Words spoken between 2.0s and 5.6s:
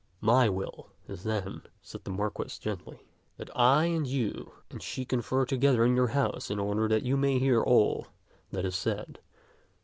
the Marquis gently," that I and you and she confer